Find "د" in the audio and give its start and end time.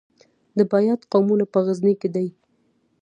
0.57-0.59